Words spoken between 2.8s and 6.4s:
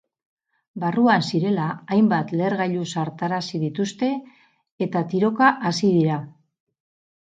zartarazi dituzte eta tiroka hasi dira.